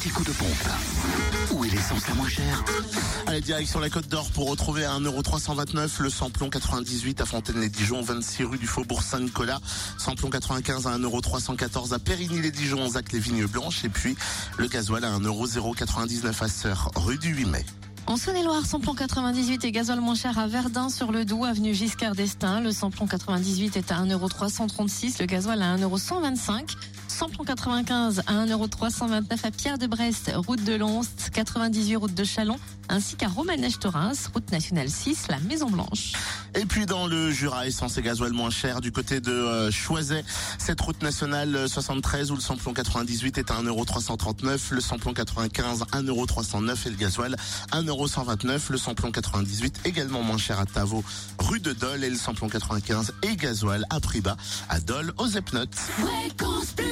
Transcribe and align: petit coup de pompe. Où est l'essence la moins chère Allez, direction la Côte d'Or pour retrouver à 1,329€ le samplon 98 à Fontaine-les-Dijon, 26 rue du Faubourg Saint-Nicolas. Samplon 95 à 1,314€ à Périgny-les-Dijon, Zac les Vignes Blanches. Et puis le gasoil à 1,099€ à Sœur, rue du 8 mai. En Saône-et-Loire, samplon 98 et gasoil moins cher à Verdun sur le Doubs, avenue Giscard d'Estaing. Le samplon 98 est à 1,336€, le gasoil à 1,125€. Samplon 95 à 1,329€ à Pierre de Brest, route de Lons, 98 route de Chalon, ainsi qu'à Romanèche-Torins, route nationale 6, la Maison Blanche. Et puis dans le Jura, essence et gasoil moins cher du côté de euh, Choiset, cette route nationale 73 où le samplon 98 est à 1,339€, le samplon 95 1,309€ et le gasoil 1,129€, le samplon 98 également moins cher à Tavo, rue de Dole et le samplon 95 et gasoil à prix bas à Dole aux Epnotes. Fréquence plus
petit 0.00 0.08
coup 0.10 0.24
de 0.24 0.32
pompe. 0.32 1.52
Où 1.52 1.62
est 1.62 1.68
l'essence 1.68 2.08
la 2.08 2.14
moins 2.14 2.28
chère 2.28 2.64
Allez, 3.26 3.42
direction 3.42 3.80
la 3.80 3.90
Côte 3.90 4.08
d'Or 4.08 4.30
pour 4.30 4.48
retrouver 4.48 4.86
à 4.86 4.98
1,329€ 4.98 6.00
le 6.00 6.08
samplon 6.08 6.48
98 6.48 7.20
à 7.20 7.26
Fontaine-les-Dijon, 7.26 8.00
26 8.00 8.44
rue 8.44 8.56
du 8.56 8.66
Faubourg 8.66 9.02
Saint-Nicolas. 9.02 9.60
Samplon 9.98 10.30
95 10.30 10.86
à 10.86 10.96
1,314€ 10.96 11.92
à 11.92 11.98
Périgny-les-Dijon, 11.98 12.88
Zac 12.88 13.12
les 13.12 13.18
Vignes 13.18 13.44
Blanches. 13.44 13.84
Et 13.84 13.90
puis 13.90 14.16
le 14.56 14.68
gasoil 14.68 15.04
à 15.04 15.18
1,099€ 15.18 16.44
à 16.44 16.48
Sœur, 16.48 16.90
rue 16.96 17.18
du 17.18 17.34
8 17.34 17.44
mai. 17.44 17.66
En 18.06 18.16
Saône-et-Loire, 18.16 18.64
samplon 18.64 18.94
98 18.94 19.64
et 19.66 19.70
gasoil 19.70 20.00
moins 20.00 20.14
cher 20.14 20.38
à 20.38 20.46
Verdun 20.46 20.88
sur 20.88 21.12
le 21.12 21.26
Doubs, 21.26 21.44
avenue 21.44 21.74
Giscard 21.74 22.14
d'Estaing. 22.14 22.60
Le 22.60 22.72
samplon 22.72 23.06
98 23.06 23.76
est 23.76 23.92
à 23.92 24.02
1,336€, 24.02 25.20
le 25.20 25.26
gasoil 25.26 25.60
à 25.60 25.76
1,125€. 25.76 26.74
Samplon 27.20 27.44
95 27.44 28.22
à 28.26 28.46
1,329€ 28.46 29.44
à 29.44 29.50
Pierre 29.50 29.76
de 29.76 29.86
Brest, 29.86 30.32
route 30.34 30.64
de 30.64 30.74
Lons, 30.74 31.02
98 31.34 31.96
route 31.96 32.14
de 32.14 32.24
Chalon, 32.24 32.56
ainsi 32.88 33.16
qu'à 33.16 33.28
Romanèche-Torins, 33.28 34.12
route 34.32 34.50
nationale 34.50 34.88
6, 34.88 35.26
la 35.28 35.38
Maison 35.40 35.68
Blanche. 35.68 36.14
Et 36.54 36.64
puis 36.64 36.86
dans 36.86 37.06
le 37.06 37.30
Jura, 37.30 37.66
essence 37.66 37.98
et 37.98 38.02
gasoil 38.02 38.32
moins 38.32 38.48
cher 38.48 38.80
du 38.80 38.90
côté 38.90 39.20
de 39.20 39.32
euh, 39.32 39.70
Choiset, 39.70 40.24
cette 40.56 40.80
route 40.80 41.02
nationale 41.02 41.68
73 41.68 42.30
où 42.30 42.36
le 42.36 42.40
samplon 42.40 42.72
98 42.72 43.36
est 43.36 43.50
à 43.50 43.60
1,339€, 43.60 44.72
le 44.72 44.80
samplon 44.80 45.12
95 45.12 45.84
1,309€ 45.92 46.86
et 46.86 46.90
le 46.90 46.96
gasoil 46.96 47.36
1,129€, 47.72 48.72
le 48.72 48.78
samplon 48.78 49.12
98 49.12 49.80
également 49.84 50.22
moins 50.22 50.38
cher 50.38 50.58
à 50.58 50.64
Tavo, 50.64 51.04
rue 51.38 51.60
de 51.60 51.74
Dole 51.74 52.02
et 52.02 52.08
le 52.08 52.16
samplon 52.16 52.48
95 52.48 53.12
et 53.24 53.36
gasoil 53.36 53.84
à 53.90 54.00
prix 54.00 54.22
bas 54.22 54.38
à 54.70 54.80
Dole 54.80 55.12
aux 55.18 55.28
Epnotes. 55.28 55.74
Fréquence 55.74 56.72
plus 56.72 56.89